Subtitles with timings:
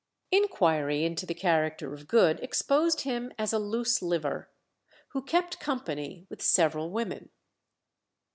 [0.31, 4.49] Inquiry into the character of Good exposed him as a loose liver,
[5.09, 7.29] who "kept company" with several women.